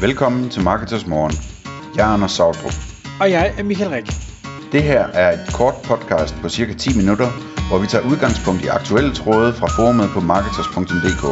[0.00, 1.32] Velkommen til Marketers Morgen.
[1.96, 2.72] Jeg er Anders Sautrup.
[3.20, 4.06] Og jeg er Michael Rik.
[4.72, 7.28] Det her er et kort podcast på cirka 10 minutter,
[7.68, 11.24] hvor vi tager udgangspunkt i aktuelle tråde fra forumet på marketers.dk.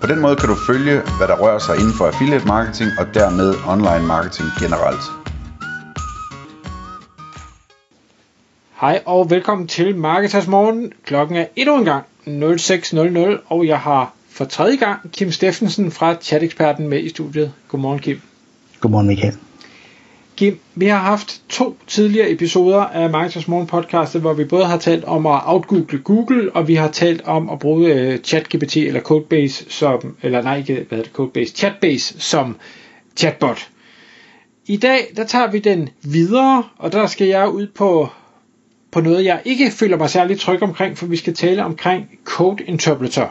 [0.00, 3.06] På den måde kan du følge, hvad der rører sig inden for affiliate marketing og
[3.14, 5.04] dermed online marketing generelt.
[8.80, 10.92] Hej og velkommen til Marketers Morgen.
[11.04, 16.14] Klokken er endnu en gang 06.00, og jeg har for tredje gang Kim Steffensen fra
[16.20, 17.52] Chat-eksperten med i studiet.
[17.68, 18.20] Godmorgen Kim.
[18.80, 19.34] Godmorgen Michael.
[20.36, 24.78] Kim, vi har haft to tidligere episoder af Marketers Morgen podcastet, hvor vi både har
[24.78, 29.00] talt om at outgoogle Google, og vi har talt om at bruge uh, ChatGPT eller
[29.00, 32.56] Codebase som, eller nej, ikke, hvad hedder det, Codebase, Chatbase som
[33.16, 33.68] chatbot.
[34.66, 38.08] I dag, der tager vi den videre, og der skal jeg ud på,
[38.92, 42.64] på noget, jeg ikke føler mig særlig tryg omkring, for vi skal tale omkring Code
[42.64, 43.28] Interpreter.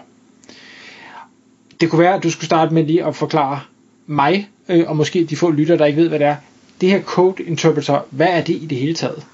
[1.81, 3.59] Det kunne være, at du skulle starte med lige at forklare
[4.07, 6.35] mig, øh, og måske de få lytter, der ikke ved, hvad det er.
[6.81, 9.25] Det her Code Interpreter, hvad er det i det hele taget?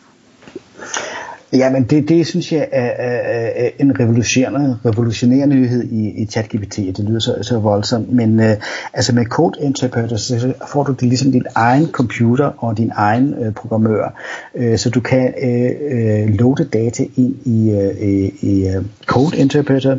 [1.55, 6.75] Jamen det, det synes jeg er, er, er en revolutionerende, revolutionerende nyhed i, i ChatGPT,
[6.77, 8.55] det lyder så, så voldsomt, men øh,
[8.93, 13.33] altså med Code Interpreter, så får du det ligesom din egen computer og din egen
[13.33, 14.21] øh, programmør,
[14.55, 19.97] øh, så du kan øh, øh, loade data ind i, øh, i øh, Code Interpreter.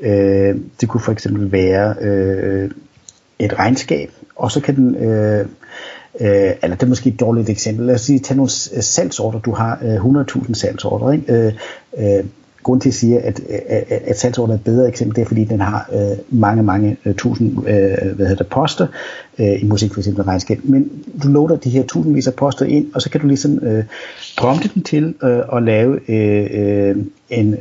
[0.00, 2.70] Øh, det kunne for eksempel være øh,
[3.38, 4.94] et regnskab, og så kan den...
[4.94, 5.46] Øh,
[6.20, 7.86] øh, eller det er måske et dårligt eksempel.
[7.86, 9.38] Lad os sige, tag nogle øh, salgsorder.
[9.38, 11.12] Du har øh, 100.000 salgsorder.
[11.12, 11.32] Ikke?
[11.32, 11.52] Øh,
[11.98, 12.24] øh,
[12.66, 15.44] grund til at sige, at, at, at salgsorder er et bedre eksempel, det er fordi,
[15.44, 18.86] den har øh, mange, mange øh, tusind øh, hvad hedder det, poster,
[19.38, 20.60] øh, i musik for eksempel regnskab.
[20.64, 20.90] Men
[21.22, 23.84] du loader de her tusindvis af poster ind, og så kan du ligesom øh,
[24.36, 26.96] prompte den til øh, at lave øh, øh,
[27.30, 27.56] en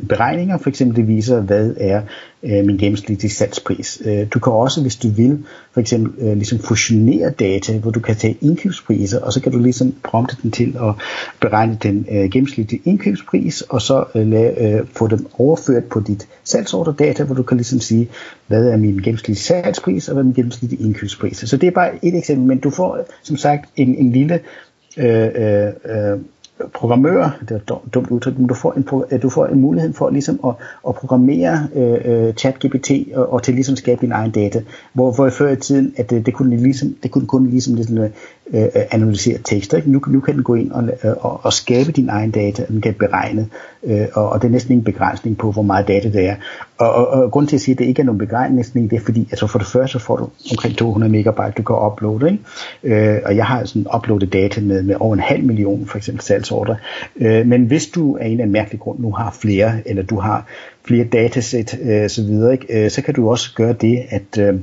[0.53, 2.01] og for eksempel det viser, hvad er
[2.43, 4.01] øh, min gennemsnitlige salgspris.
[4.05, 7.99] Øh, du kan også, hvis du vil, for eksempel øh, ligesom fusionere data, hvor du
[7.99, 10.93] kan tage indkøbspriser, og så kan du ligesom prompte den til at
[11.41, 16.27] beregne den øh, gennemsnitlige indkøbspris, og så øh, lave, øh, få dem overført på dit
[16.43, 18.09] salgsorderdata, hvor du kan ligesom sige,
[18.47, 21.37] hvad er min gennemsnitlige salgspris, og hvad er min gennemsnitlige indkøbspris.
[21.37, 24.39] Så det er bare et eksempel, men du får som sagt en, en lille
[24.97, 26.19] øh, øh, øh
[26.73, 29.93] programmør, det er et dumt udtryk, men du får en, øh, du får en mulighed
[29.93, 30.53] for ligesom at,
[30.87, 34.61] at programmere øh, øh ChatGPT og, og til ligesom skabe din egen data,
[34.93, 37.97] hvor, hvor før i tiden, at det, det kunne ligesom, det kunne kun ligesom, ligesom
[37.97, 38.09] øh,
[38.53, 39.77] øh analysere tekster.
[39.77, 39.91] Ikke?
[39.91, 40.89] Nu, nu kan den gå ind og,
[41.21, 43.49] og, og skabe din egen data, den kan beregne,
[43.83, 46.35] øh, og, og det er næsten ingen begrænsning på, hvor meget data det er.
[46.77, 49.01] Og, og, og grund til at sige, at det ikke er nogen begrænsning, det er
[49.01, 52.43] fordi, altså for det første så får du omkring 200 megabyte, du kan uploade, ikke?
[53.15, 56.23] Øh, og jeg har sådan uploadet data med, med over en halv million, for eksempel
[56.23, 56.75] salgsordre.
[57.15, 60.19] Øh, men hvis du af en eller anden mærkelig grund nu har flere, eller du
[60.19, 60.45] har
[60.87, 62.85] flere datasæt, øh, så videre, ikke?
[62.85, 64.59] Øh, så kan du også gøre det, at øh,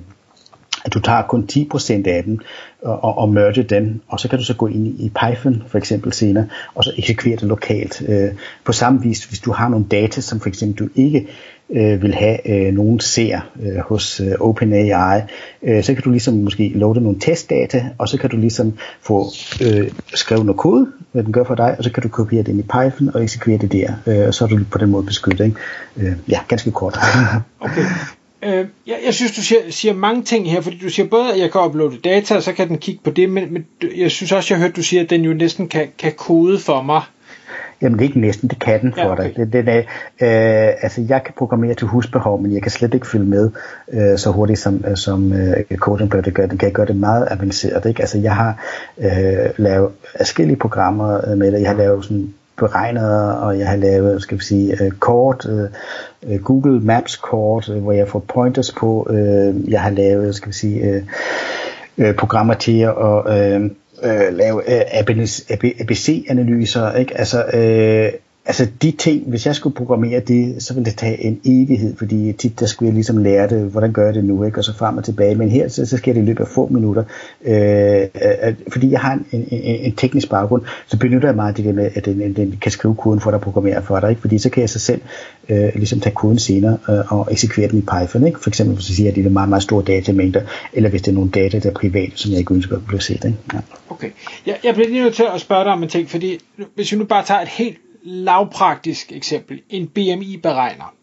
[0.85, 2.39] at du tager kun 10% af dem
[2.83, 5.79] og, og, og merge den, og så kan du så gå ind i Python for
[5.79, 8.03] eksempel senere, og så eksekvere det lokalt.
[8.09, 8.31] Øh,
[8.65, 11.27] på samme vis, hvis du har nogle data, som for eksempel du ikke
[11.71, 15.21] øh, vil have øh, nogen ser øh, hos øh, OpenAI,
[15.63, 19.27] øh, så kan du ligesom måske loade nogle testdata, og så kan du ligesom få
[19.63, 22.49] øh, skrevet noget kode, hvad den gør for dig, og så kan du kopiere det
[22.49, 25.07] ind i Python og eksekvere det der, øh, og så er du på den måde
[25.07, 25.45] beskyttet.
[25.45, 25.57] Ikke?
[25.97, 26.99] Øh, ja, ganske kort.
[27.61, 27.85] okay.
[28.43, 31.39] Øh, jeg, jeg synes, du siger, siger mange ting her, fordi du siger både, at
[31.39, 33.67] jeg kan uploade data, og så kan den kigge på det, men, men
[33.97, 36.59] jeg synes også, jeg har hørt, du siger, at den jo næsten kan, kan kode
[36.59, 37.03] for mig.
[37.83, 39.35] Jamen det er ikke næsten, det kan den for ja, okay.
[39.37, 39.53] dig.
[39.53, 39.85] Det, det
[40.21, 43.51] er, øh, altså jeg kan programmere til husbehov, men jeg kan slet ikke følge med
[43.93, 46.47] øh, så hurtigt som, øh, som øh, Coding det gør.
[46.47, 47.87] Den kan gøre det meget avanceret.
[47.87, 48.01] Ikke?
[48.01, 48.65] Altså jeg har
[48.99, 51.61] øh, lavet forskellige programmer øh, med det.
[51.61, 52.35] Jeg har lavet sådan
[52.67, 55.69] beregnet, og jeg har lavet, skal vi sige, øh, kort, øh,
[56.23, 59.07] øh, Google Maps kort, hvor jeg får pointers på.
[59.11, 61.05] Øh, jeg har lavet, skal vi sige,
[61.99, 64.63] øh, programmer til at lave
[65.81, 67.19] ABC-analyser, ikke?
[67.19, 68.13] Altså, øh,
[68.47, 72.33] altså de ting, hvis jeg skulle programmere det, så ville det tage en evighed, fordi
[72.33, 74.59] tit der skulle jeg ligesom lære det, hvordan gør jeg det nu, ikke?
[74.59, 75.35] og så frem og tilbage.
[75.35, 77.05] Men her, så, så sker det i løbet af få minutter.
[77.45, 78.09] Øh, øh,
[78.43, 81.73] øh fordi jeg har en, en, en, teknisk baggrund, så benytter jeg meget det der
[81.73, 84.21] med, at den, den kan skrive koden for dig og programmere for dig, ikke?
[84.21, 85.01] fordi så kan jeg så selv
[85.49, 88.27] øh, ligesom tage koden senere øh, og eksekvere den i Python.
[88.27, 88.41] Ikke?
[88.41, 90.41] For eksempel hvis jeg siger, at det er meget, meget store datamængder,
[90.73, 93.01] eller hvis det er nogle data, der er private, som jeg ikke ønsker at blive
[93.01, 93.25] set.
[93.25, 93.37] Ikke?
[93.55, 93.59] Ja.
[93.91, 94.11] Okay.
[94.47, 96.39] Jeg, jeg bliver lige nødt til at spørge dig om en ting, fordi
[96.75, 99.63] hvis vi nu bare tager et helt lavpraktisk eksempel.
[99.71, 100.95] En BMI-beregner.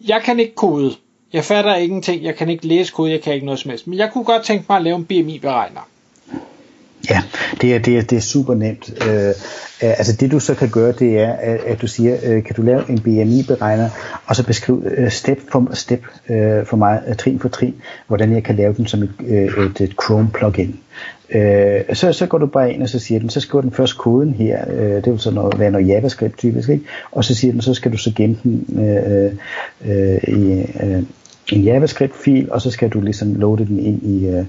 [0.00, 0.96] Jeg kan ikke kode.
[1.32, 2.22] Jeg fatter ingenting.
[2.24, 3.10] Jeg kan ikke læse kode.
[3.10, 3.86] Jeg kan ikke noget som helst.
[3.86, 5.88] Men jeg kunne godt tænke mig at lave en BMI-beregner.
[7.10, 7.22] Ja,
[7.60, 9.02] det er, det er, det er super nemt.
[9.08, 9.32] Øh, øh,
[9.80, 12.62] altså det du så kan gøre, det er, at, at du siger, øh, kan du
[12.62, 13.88] lave en BMI-beregner,
[14.26, 17.74] og så beskrive øh, step for step øh, for mig, øh, trin for trin,
[18.06, 20.74] hvordan jeg kan lave den som et, øh, et, et Chrome-plugin.
[21.34, 23.98] Øh, så, så går du bare ind og så siger den, så skriver den først
[23.98, 26.84] koden her, øh, det vil så noget, være noget JavaScript typisk, ikke?
[27.12, 29.32] og så siger den, så skal du så gemme den øh,
[29.84, 31.02] øh, øh i, øh,
[31.52, 34.44] en JavaScript-fil, og så skal du ligesom loade den ind i, øh,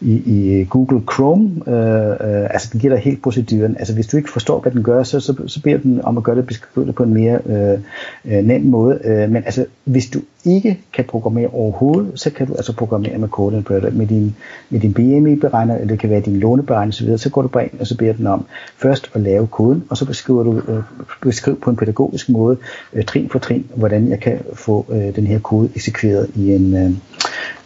[0.00, 1.50] i, i øh, Google Chrome.
[1.66, 3.76] Øh, øh, altså den giver dig helt proceduren.
[3.78, 6.22] Altså hvis du ikke forstår, hvad den gør, så, så, så beder den om at
[6.22, 7.78] gøre det, beskrivet på en mere øh,
[8.24, 8.98] øh, nem måde.
[9.04, 13.28] Øh, men altså hvis du ikke kan programmere overhovedet, så kan du altså programmere med
[13.28, 14.36] Code Interpreter med din,
[14.70, 17.80] med din BMI-beregner, eller det kan være din låneberegner osv., så går du bare ind,
[17.80, 18.46] og så beder den om
[18.76, 20.82] først at lave koden, og så beskriver du øh,
[21.22, 22.56] beskriv på en pædagogisk måde,
[22.92, 26.76] øh, trin for trin, hvordan jeg kan få øh, den her kode eksekveret i en
[26.76, 26.90] øh,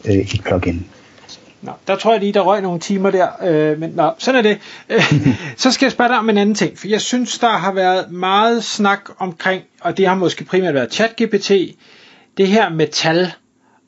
[0.05, 0.87] øh, et plugin.
[1.63, 4.43] Nå, der tror jeg lige, der røg nogle timer der, øh, men nå, sådan er
[4.43, 4.59] det.
[5.63, 8.11] så skal jeg spørge dig om en anden ting, for jeg synes, der har været
[8.11, 11.51] meget snak omkring, og det har måske primært været ChatGPT,
[12.37, 13.33] det her med tal,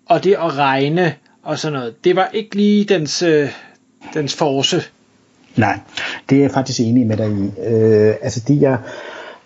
[0.07, 2.05] og det at regne, og sådan noget.
[2.05, 3.49] Det var ikke lige dens, øh,
[4.15, 4.83] dens force.
[5.57, 5.79] Nej,
[6.31, 7.61] det er jeg faktisk enig med dig i.
[7.61, 8.79] Øh, altså det jeg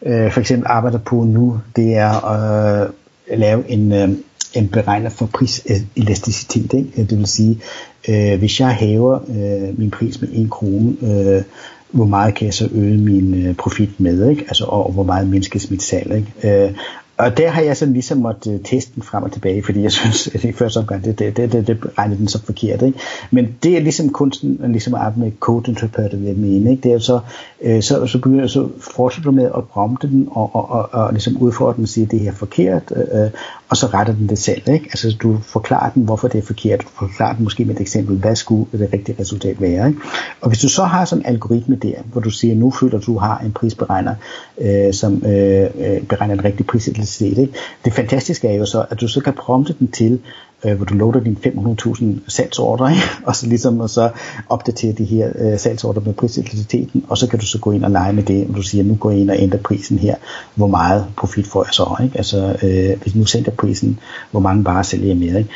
[0.02, 2.88] øh, for eksempel arbejder på nu, det er at
[3.30, 4.24] øh, lave en, øh, en
[4.72, 6.72] beregner for priselasticitet.
[6.72, 7.04] Ikke?
[7.04, 7.60] Det vil sige,
[8.08, 11.42] øh, hvis jeg hæver øh, min pris med 1 krone, øh,
[11.90, 14.44] hvor meget kan jeg så øge min øh, profit med, ikke?
[14.48, 16.14] Altså, og, hvor meget mindskes mit salg.
[16.16, 16.64] Ikke?
[16.64, 16.72] Øh,
[17.18, 19.92] og der har jeg sådan ligesom måtte øh, teste den frem og tilbage, fordi jeg
[20.00, 22.82] synes, at i første omgang, det, det, det, det, det regnede den så forkert.
[22.82, 22.98] Ikke?
[23.30, 26.70] Men det er ligesom kunsten, ligesom at arbejde med code interpreter, vil jeg mene.
[26.70, 26.82] Ikke?
[26.82, 27.20] Det er så,
[27.62, 31.12] øh, så, så, begynder, så fortsætter du med at prompte den, og, og, og, og
[31.12, 33.30] ligesom udfordre den og sige, at det her er forkert, øh, øh
[33.68, 34.62] og så retter den det selv.
[34.68, 34.84] Ikke?
[34.84, 38.16] Altså du forklarer den, hvorfor det er forkert, du forklarer den måske med et eksempel,
[38.16, 39.88] hvad skulle det rigtige resultat være.
[39.88, 40.00] Ikke?
[40.40, 43.18] Og hvis du så har sådan en algoritme der, hvor du siger, nu føler du,
[43.18, 44.14] har en prisberegner,
[44.60, 46.88] øh, som øh, øh beregner en rigtig pris.
[47.20, 47.48] Ikke?
[47.84, 50.20] Det fantastiske er jo så, at du så kan prompte den til,
[50.64, 53.02] øh, hvor du loader dine 500.000 salgsordre, ikke?
[53.24, 54.10] og så ligesom og så
[54.48, 57.90] opdatere de her øh, salgsordre med priselasticiteten, og så kan du så gå ind og
[57.90, 60.14] lege med det, og du siger, nu går jeg ind og ændrer prisen her,
[60.54, 62.18] hvor meget profit får jeg så, ikke?
[62.18, 63.98] altså øh, hvis nu sænker prisen,
[64.30, 65.50] hvor mange varer sælger jeg mere, ikke?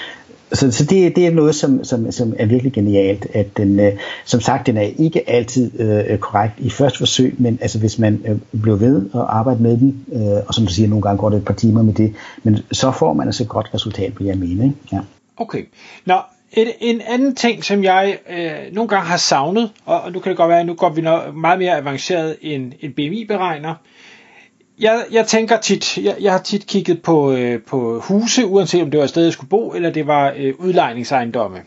[0.52, 3.93] Så, så det, det er noget, som, som, som er virkelig genialt, at den, øh,
[4.25, 8.22] som sagt, den er ikke altid øh, korrekt i første forsøg, men altså hvis man
[8.28, 11.31] øh, bliver ved at arbejde med den, øh, og som du siger, nogle gange går
[11.31, 14.26] det et par timer med det, men så får man altså et godt resultat, vil
[14.26, 14.64] jeg mene.
[14.64, 14.76] Ikke?
[14.93, 14.99] Ja.
[15.37, 15.64] Okay.
[16.06, 16.19] Nå,
[16.52, 20.31] et, en anden ting, som jeg øh, nogle gange har savnet, og, og nu kan
[20.31, 23.75] det godt være, at nu går vi noget meget mere avanceret end en BMI-beregner,
[24.82, 28.90] jeg, jeg tænker tit, jeg, jeg har tit kigget på, øh, på huse, uanset om
[28.90, 31.58] det var et sted, jeg skulle bo, eller det var øh, udlejningsejendomme.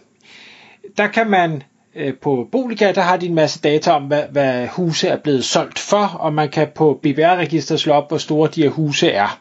[0.98, 1.64] Der kan man
[1.96, 5.46] øh, på Boliga, der har de en masse data om, hvad, hvad huse er blevet
[5.46, 9.40] solgt for, og man kan på BBR-registeret slå op, hvor store de her huse er.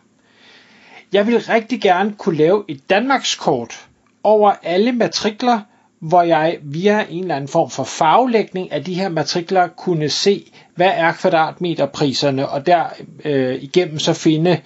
[1.12, 3.86] Jeg vil rigtig gerne kunne lave et Danmarkskort
[4.22, 5.60] over alle matrikler,
[6.00, 10.44] hvor jeg via en eller anden form for farvelægning af de her matrikler kunne se,
[10.74, 12.84] hvad er kvadratmeterpriserne, og der
[13.24, 14.60] øh, igennem så finde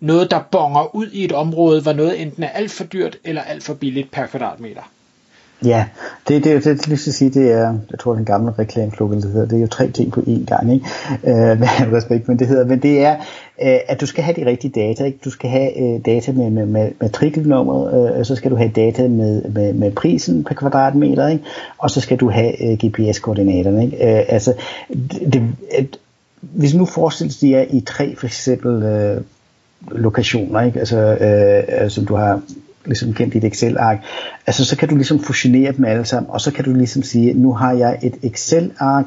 [0.00, 3.42] noget, der bonger ud i et område, hvor noget enten er alt for dyrt eller
[3.42, 4.82] alt for billigt per kvadratmeter.
[5.64, 5.84] Ja,
[6.28, 9.46] det, det, det, det, det sige, det er, jeg tror den gamle reklameklub, det hedder,
[9.46, 10.86] det er jo tre ting på én gang, ikke?
[11.24, 13.16] Øh, med respekt, men det hedder, men det er,
[13.62, 15.18] øh, at du skal have de rigtige data, ikke?
[15.24, 19.08] Du skal have øh, data med, med, med matrikelnummeret, øh, så skal du have data
[19.08, 21.44] med, med, med prisen per kvadratmeter, ikke?
[21.78, 23.96] Og så skal du have øh, GPS-koordinaterne, ikke?
[23.96, 24.54] Øh, altså,
[24.88, 25.42] det, det,
[26.40, 29.20] hvis nu forestiller dig, at i tre for eksempel øh,
[29.90, 30.78] lokationer, ikke?
[30.78, 32.40] Altså, øh, øh som du har
[32.84, 33.98] ligesom kendt dit Excel-ark,
[34.46, 37.34] altså så kan du ligesom fusionere dem alle sammen, og så kan du ligesom sige,
[37.34, 39.04] nu har jeg et Excel-ark,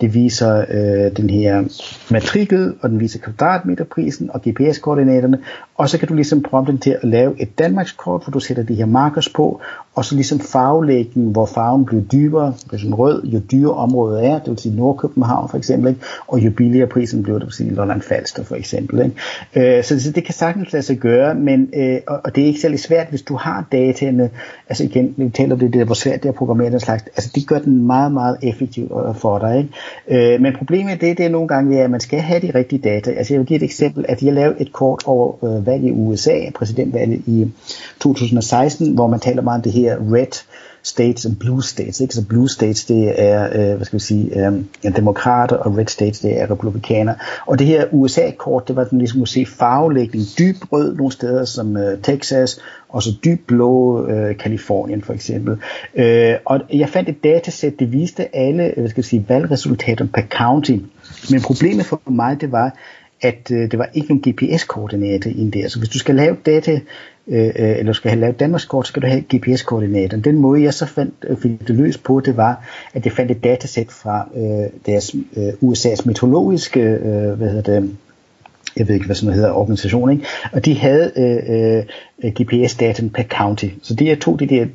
[0.00, 1.64] det viser øh, den her
[2.10, 5.38] matrikel, og den viser kvadratmeterprisen og GPS-koordinaterne,
[5.74, 8.62] og så kan du ligesom prompte den til at lave et Danmarkskort, hvor du sætter
[8.62, 9.60] de her markers på,
[9.94, 14.38] og så ligesom farvelæggen, hvor farven bliver dybere, hvis en rød, jo dyrere området er,
[14.38, 16.00] det vil sige Nordkøbenhavn for eksempel, ikke?
[16.26, 19.04] og jo billigere prisen bliver, det vil sige Lolland Falster for eksempel.
[19.04, 19.76] Ikke?
[19.78, 22.46] Øh, så, så det kan sagtens lade sig gøre, men, øh, og, og det er
[22.46, 24.30] ikke særlig svært, hvis du har dataene,
[24.68, 27.04] altså igen, vi taler om det der, hvor svært det er at programmere den slags,
[27.06, 29.58] altså det gør den meget, meget effektiv øh, for dig.
[29.58, 29.70] Ikke?
[30.08, 32.82] Øh, men problemet er det, det er nogle gange, at man skal have de rigtige
[32.82, 33.10] data.
[33.10, 35.92] Altså jeg vil give et eksempel, at jeg lavede et kort over øh, valget i
[35.92, 37.52] USA, præsidentvalget i
[38.00, 40.42] 2016, hvor man taler meget om det her red
[40.82, 42.00] states og blue states.
[42.00, 42.14] Ikke?
[42.14, 44.52] Så blue states, det er, øh, hvad skal vi sige, øh,
[44.96, 47.14] demokrater, og red states, det er republikaner.
[47.46, 51.44] Og det her USA-kort, det var den ligesom at se farvelægning, dyb rød nogle steder
[51.44, 52.60] som øh, Texas,
[52.92, 55.56] og så dyb blå øh, Kalifornien for eksempel.
[55.94, 60.06] Øh, og jeg fandt et datasæt, det viste alle øh, hvad skal jeg sige, valgresultater
[60.14, 60.76] per county.
[61.30, 62.74] Men problemet for mig, det var,
[63.22, 65.68] at øh, det var ikke nogen GPS-koordinater ind der.
[65.68, 66.80] Så hvis du skal lave data,
[67.26, 70.16] øh, øh eller skal have lavet Danmarks kort, så skal du have GPS-koordinater.
[70.16, 73.30] Den måde, jeg så fandt, øh, fik det løs på, det var, at jeg fandt
[73.30, 77.96] et datasæt fra øh, deres øh, USA's meteorologiske, øh, hvad hedder det,
[78.76, 80.24] jeg ved ikke, hvad sådan noget hedder, organisation, ikke?
[80.52, 81.84] og de havde øh,
[82.24, 83.68] øh, GPS-data per county.
[83.82, 84.66] Så det er to de der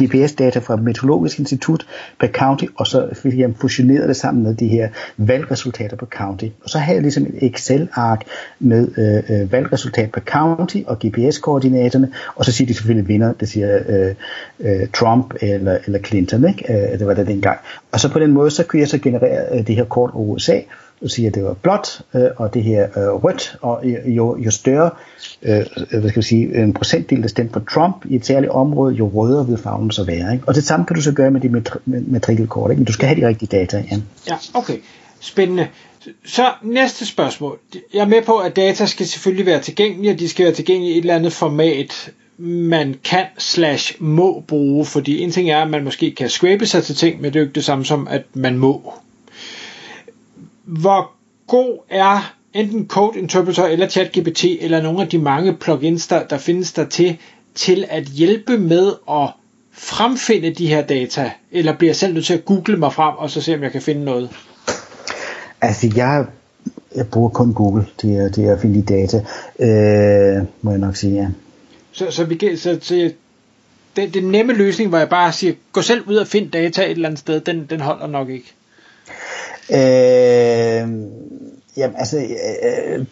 [0.00, 1.86] GPS-data fra Meteorologisk Institut
[2.20, 6.44] per county, og så fik jeg fusioneret det sammen med de her valgresultater per county.
[6.64, 8.24] Og så havde jeg ligesom et Excel-ark
[8.58, 13.48] med øh, øh valgresultat per county og GPS-koordinaterne, og så siger de selvfølgelig vinder, det
[13.48, 14.14] siger øh,
[14.60, 16.92] øh, Trump eller, eller Clinton, ikke?
[16.92, 17.58] Øh, det var det dengang.
[17.92, 20.34] Og så på den måde, så kunne jeg så generere øh, det her kort over
[20.34, 20.58] USA,
[21.08, 24.90] siger, at det var blåt, øh, og det her øh, rødt, og jo, jo større
[25.42, 28.52] øh, øh hvad skal jeg sige, en procentdel, der stemte på Trump i et særligt
[28.52, 30.32] område, jo rødere vil farven så være.
[30.32, 30.48] Ikke?
[30.48, 32.80] Og det samme kan du så gøre med de matrikelkort, ikke?
[32.80, 33.84] men du skal have de rigtige data.
[33.90, 33.96] Ja,
[34.28, 34.76] ja okay.
[35.20, 35.66] Spændende.
[36.24, 37.58] Så næste spørgsmål.
[37.94, 40.94] Jeg er med på, at data skal selvfølgelig være tilgængelige, og de skal være tilgængelige
[40.94, 45.70] i et eller andet format, man kan slash må bruge, fordi en ting er, at
[45.70, 48.08] man måske kan scrape sig til ting, men det er jo ikke det samme som,
[48.10, 48.92] at man må
[50.64, 51.10] hvor
[51.46, 56.38] god er enten Code Interpreter eller ChatGPT eller nogle af de mange plugins, der, der
[56.38, 57.18] findes der til,
[57.54, 59.30] til at hjælpe med at
[59.72, 63.30] fremfinde de her data, eller bliver jeg selv nødt til at google mig frem, og
[63.30, 64.30] så se om jeg kan finde noget?
[65.60, 66.26] Altså jeg,
[66.94, 69.16] jeg bruger kun Google til, til at finde de data,
[69.58, 71.28] øh, må jeg nok sige, ja.
[71.92, 73.12] Så, så, vi, så, så
[73.96, 76.90] den, den nemme løsning, hvor jeg bare siger, gå selv ud og find data et
[76.90, 78.54] eller andet sted, den, den holder nok ikke.
[79.70, 80.88] Øh,
[81.76, 83.06] jamen, altså, øh, øh,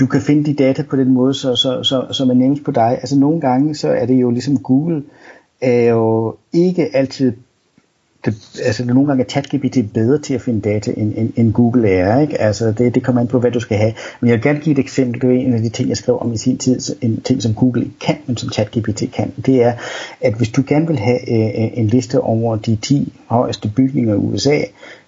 [0.00, 2.70] du kan finde de data på den måde, så, så, så, som er nemmest på
[2.70, 2.90] dig.
[3.00, 5.02] Altså nogle gange, så er det jo ligesom Google,
[5.60, 7.32] er jo ikke altid
[8.26, 11.88] det, altså nogle gange er ChatGPT bedre til at finde data, end, end, end Google
[11.88, 12.20] er.
[12.20, 12.40] Ikke?
[12.40, 13.92] Altså det, det kommer an på, hvad du skal have.
[14.20, 15.20] Men jeg vil gerne give et eksempel.
[15.20, 16.96] Det er en af de ting, jeg skrev om i sin tid.
[17.00, 19.32] En ting, som Google ikke kan, men som ChatGPT kan.
[19.46, 19.72] Det er,
[20.20, 24.16] at hvis du gerne vil have øh, en liste over de 10 højeste bygninger i
[24.16, 24.60] USA,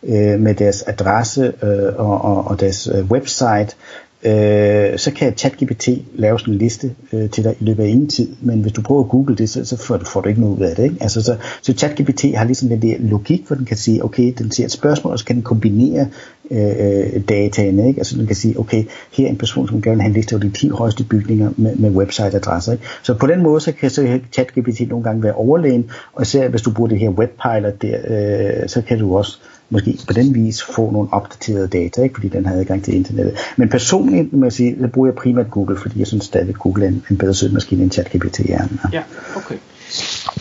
[0.03, 3.77] øh, med deres adresse øh, og, og, og deres øh, website,
[4.25, 8.09] øh, så kan ChatGPT lave sådan en liste øh, til dig i løbet af ingen
[8.09, 10.41] tid, men hvis du prøver at google det, så, så får, du, får du ikke
[10.41, 10.85] noget ud af det.
[10.85, 10.97] Ikke?
[11.01, 14.51] Altså, så, så ChatGPT har ligesom den der logik, hvor den kan sige, okay, den
[14.51, 16.09] ser et spørgsmål, og så kan den kombinere
[16.51, 17.89] øh, dataene.
[17.89, 18.01] Ikke?
[18.01, 20.35] Altså den kan sige, okay, her er en person, som gerne vil have en liste
[20.35, 22.73] over de 10 højeste bygninger med, med website-adresser.
[22.73, 22.85] Ikke?
[23.03, 26.63] Så på den måde, så kan så ChatGPT nogle gange være overlegen, og især hvis
[26.63, 29.39] du bruger det her webpilot der, øh, så kan du også
[29.71, 32.15] måske på den vis få nogle opdaterede data, ikke?
[32.15, 33.39] fordi den har adgang til internettet.
[33.57, 36.59] Men personligt må jeg sige, så bruger jeg primært Google, fordi jeg synes stadig, at
[36.59, 38.69] Google er en, en bedre søgemaskine end ChatGPT er.
[38.93, 39.03] Ja,
[39.37, 39.57] okay.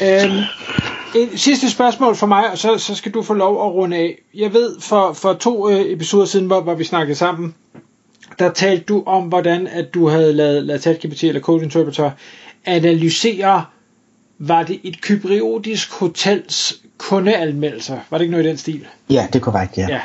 [0.01, 0.43] Øhm,
[1.15, 4.21] et sidste spørgsmål for mig, og så, så skal du få lov at runde af.
[4.35, 7.55] Jeg ved, for, for to øh, episoder siden, hvor, hvor vi snakkede sammen,
[8.39, 12.11] der talte du om, hvordan at du havde lavet, lavet ChatGPT eller Code Interpreter
[12.65, 13.65] analysere,
[14.39, 17.97] var det et kypriotisk hotels kundeanmeldelser.
[18.09, 18.87] Var det ikke noget i den stil?
[19.09, 19.87] Ja, det er korrekt, ja.
[19.89, 19.99] ja.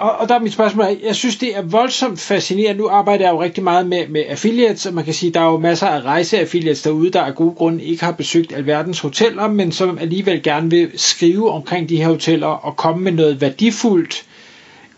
[0.00, 2.82] Og, og der er mit spørgsmål, jeg synes det er voldsomt fascinerende.
[2.82, 5.44] Nu arbejder jeg jo rigtig meget med, med affiliates, og man kan sige, der er
[5.44, 9.72] jo masser af rejseaffiliates derude, der af gode grunde ikke har besøgt alverdens hoteller, men
[9.72, 14.24] som alligevel gerne vil skrive omkring de her hoteller og komme med noget værdifuldt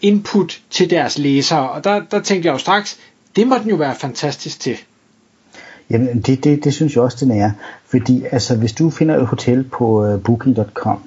[0.03, 1.71] input til deres læsere.
[1.71, 2.99] Og der, der tænkte jeg jo straks,
[3.37, 4.77] det må den jo være fantastisk til.
[5.91, 7.51] Jamen, det, det, det synes jeg også, den er.
[7.93, 10.99] Fordi altså, hvis du finder et hotel på øh, uh, booking.com,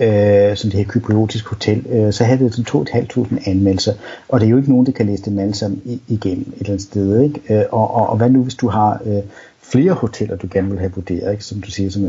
[0.00, 3.94] øh, som det her kypriotisk hotel, øh, så havde det sådan 2.500 anmeldelser,
[4.28, 6.70] og det er jo ikke nogen, der kan læse dem alle sammen igennem et eller
[6.70, 7.22] andet sted.
[7.22, 7.40] Ikke?
[7.50, 9.22] Øh, og, og, og hvad nu, hvis du har øh,
[9.62, 11.44] flere hoteller, du gerne vil have vurderet, ikke?
[11.44, 12.08] som du siger, som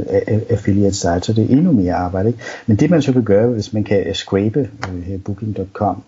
[0.50, 2.30] affiliate site, så det er endnu mere arbejde.
[2.30, 2.40] Ikke?
[2.68, 6.04] Men det man så kan gøre, hvis man kan scrape øh, booking.com,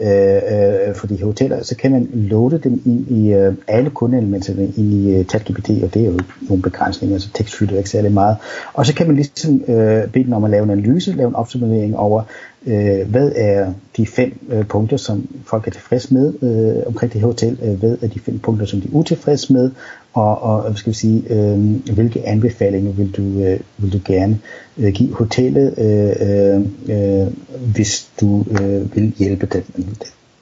[0.00, 4.64] øh, øh for de hoteller, så kan man loade dem ind i øh, alle kundeelementerne
[4.76, 7.90] ind i øh, ChatGPT, og det er jo nogle begrænsninger, så altså tekst fylder ikke
[7.90, 8.36] særlig meget.
[8.72, 11.34] Og så kan man ligesom øh, bede dem om at lave en analyse, lave en
[11.34, 12.22] opsummering over,
[12.66, 17.20] øh, hvad er de fem øh, punkter, som folk er tilfreds med øh, omkring det
[17.20, 19.70] her hotel, øh, hvad er de fem punkter, som de er utilfreds med,
[20.12, 21.58] og, og hvad skal vi sige, øh,
[21.94, 24.38] hvilke anbefalinger vil du, øh, vil du gerne
[24.78, 27.26] øh, give hotellet, øh, øh, øh
[27.74, 29.64] hvis du øh, vil hjælpe dem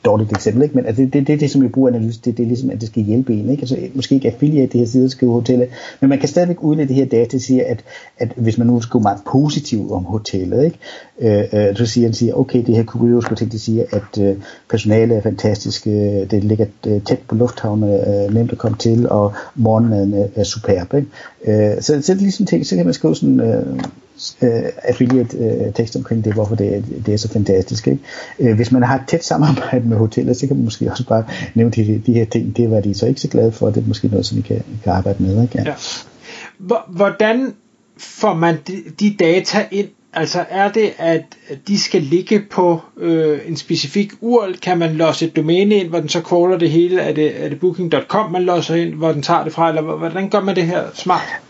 [0.09, 0.75] dårligt eksempel, ikke?
[0.75, 2.81] men altså, det, det, det, det, som jeg bruger analyse, det, det er ligesom, at
[2.81, 3.50] det skal hjælpe en.
[3.50, 3.61] Ikke?
[3.61, 5.69] Altså, måske ikke affiliate det her side, skrive hotellet,
[6.00, 7.85] men man kan stadigvæk udnytte det her data siger, at,
[8.19, 10.79] at hvis man nu skulle meget positivt om hotellet, ikke?
[11.21, 14.37] Øh, øh, så siger han, siger, okay, det her Kurios Hotel, de siger, at øh,
[14.71, 19.09] personalet er fantastisk, øh, det ligger øh, tæt på lufthavnen, øh, nemt at komme til,
[19.09, 20.95] og morgenmaden er, er superb.
[20.95, 21.73] Ikke?
[21.75, 23.41] Øh, så, så det er ligesom ting, så kan man skrive sådan...
[23.41, 23.81] Øh,
[24.42, 27.87] øh, affiliate øh, tekst omkring det, hvorfor det, det er så fantastisk.
[27.87, 28.02] Ikke?
[28.38, 31.25] Øh, hvis man har et tæt samarbejde med hoteller, så kan man måske også bare
[31.54, 33.88] nævne de, de her ting, det var de så ikke så glade for, det er
[33.88, 35.42] måske noget, som I kan, kan arbejde med.
[35.42, 35.58] Ikke?
[35.58, 35.64] Ja.
[35.66, 35.75] Ja.
[36.88, 37.54] Hvordan
[37.98, 39.88] får man de, de data ind?
[40.12, 41.22] Altså er det, at
[41.68, 44.58] de skal ligge på øh, en specifik URL?
[44.58, 47.00] Kan man losse et domæne ind, hvor den så crawler det hele?
[47.00, 49.68] Er det, er det booking.com, man losser ind, hvor den tager det fra?
[49.68, 51.40] Eller hvordan gør man det her smart?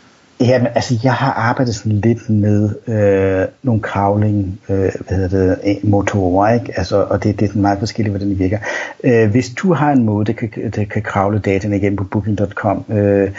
[0.40, 5.54] Ja, men altså, jeg har arbejdet sådan lidt med øh, nogle kravling, øh, hvad hedder
[5.54, 6.78] det, motorer, ikke?
[6.78, 8.58] Altså, og det, det er meget forskelligt, hvordan det virker.
[9.04, 12.84] Øh, hvis du har en måde, der kan, der kan kravle dataen igen på booking.com,
[12.88, 13.30] øh,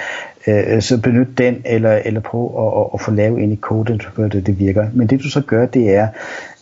[0.47, 4.01] øh, så benyt den, eller, eller prøv at, at, at få lavet ind i koden,
[4.01, 4.87] så det, det virker.
[4.93, 6.07] Men det du så gør, det er,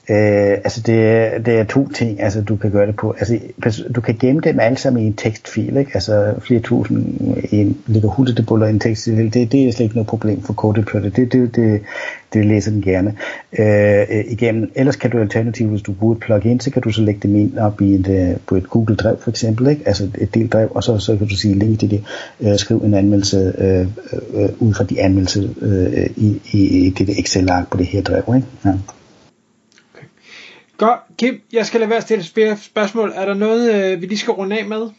[0.10, 3.16] Øh, altså det det er to ting, altså du kan gøre det på.
[3.20, 5.92] Altså du kan gemme dem alle sammen i en tekstfil, ikke?
[5.94, 7.06] Altså flere tusind
[7.52, 9.34] i en ligger hultebuller i en tekstfil.
[9.34, 11.10] Det, det er slet ikke noget problem for kodepløtte.
[11.10, 11.82] Det, det, det,
[12.34, 13.16] det læser den gerne
[13.60, 14.72] øh, øh, igennem.
[14.76, 17.36] Ellers kan du alternativt, hvis du bruger et plugin, så kan du så lægge dem
[17.36, 19.82] ind op i et, øh, på et Google Drive for eksempel, ikke?
[19.86, 22.04] altså et del drev, og så, så kan du sige link til det,
[22.42, 26.90] øh, skriv en anmeldelse øh, øh, øh, ud fra de anmeldelser øh, i, i, i
[26.90, 28.36] det Excel-ark på det her drev.
[28.36, 28.48] Ikke?
[28.66, 28.74] Ja.
[30.78, 31.00] Godt.
[31.18, 32.24] Kim, jeg skal lade være at stille
[32.58, 33.12] spørgsmål.
[33.16, 34.90] Er der noget, øh, vi lige skal runde af med?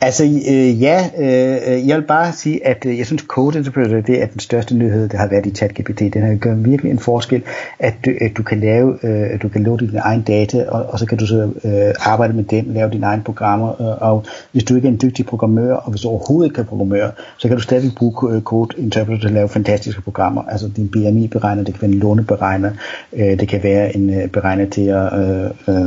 [0.00, 4.22] Altså øh, ja, øh, jeg vil bare sige, at øh, jeg synes Code Interpreter, det
[4.22, 6.00] er den største nyhed, der har været i ChatGPT.
[6.00, 7.42] Den har gjort virkelig en forskel,
[7.78, 10.98] at du, at du kan lave, øh, du kan låne dine egne data, og, og
[10.98, 14.64] så kan du så øh, arbejde med dem, lave dine egne programmer, øh, og hvis
[14.64, 17.56] du ikke er en dygtig programmør, og hvis du overhovedet ikke kan programmere, så kan
[17.56, 20.42] du stadig bruge øh, Code Interpreter til at lave fantastiske programmer.
[20.42, 22.70] Altså din BMI-beregner, det kan være en låneberegner,
[23.12, 25.86] øh, det kan være en øh, beregner til at øh, øh,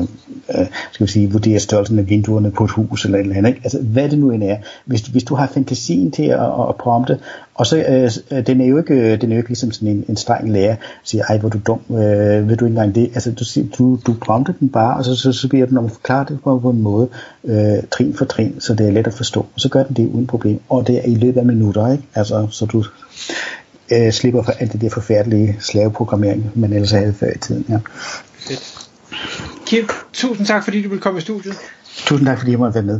[0.58, 3.50] øh, skal vi sige, vurdere størrelsen af vinduerne på et hus eller et eller andet.
[3.50, 3.59] Ikke?
[3.64, 4.58] Altså hvad det nu end er.
[4.86, 6.40] Hvis, hvis du har fantasien til at,
[6.70, 7.20] at prompte,
[7.54, 7.78] og så
[8.32, 10.76] øh, den er jo ikke, den er jo ikke ligesom sådan en, en streng lærer,
[11.04, 13.12] siger, ej hvor du dum, øh, ved du ikke engang det.
[13.14, 13.46] Altså du,
[13.78, 16.40] du, du prompter den bare, og så, så, så bliver den om at forklare det
[16.44, 17.10] på, på en måde,
[17.44, 19.40] øh, trin for trin, så det er let at forstå.
[19.40, 22.04] Og så gør den det uden problem, og det er i løbet af minutter, ikke?
[22.16, 22.84] Altså, så du
[23.92, 27.66] øh, slipper for alt det der forfærdelige slaveprogrammering, man ellers havde før i tiden.
[27.70, 27.78] Ja.
[28.40, 28.90] Fedt.
[29.66, 31.54] Kim, tusind tak fordi du ville komme i studiet.
[32.06, 33.00] Tusind tak fordi jeg måtte være med.